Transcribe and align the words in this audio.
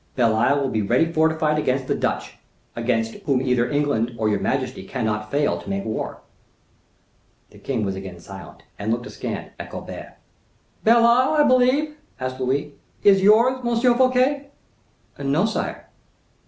Belle 0.15 0.35
Isle 0.35 0.59
will 0.59 0.69
be 0.71 0.81
ready 0.81 1.05
fortified 1.13 1.59
against 1.59 1.85
the 1.85 1.93
Dutch, 1.93 2.39
against 2.75 3.13
whom 3.25 3.39
either 3.39 3.69
England 3.69 4.15
or 4.17 4.29
your 4.29 4.39
majesty 4.39 4.83
cannot 4.83 5.29
fail 5.29 5.61
to 5.61 5.69
make 5.69 5.85
war." 5.85 6.21
The 7.51 7.59
king 7.59 7.85
was 7.85 7.93
again 7.95 8.19
silent, 8.19 8.63
and 8.79 8.91
looked 8.91 9.05
askant 9.05 9.51
at 9.59 9.69
Colbert. 9.69 10.17
"Belle 10.83 11.05
Isle, 11.05 11.33
I 11.33 11.43
believe," 11.47 11.97
added 12.19 12.39
Louis, 12.39 12.73
"is 13.03 13.21
yours, 13.21 13.59
M. 13.63 13.79
Fouquet?" 13.95 14.49
"No, 15.19 15.45
sire." 15.45 15.87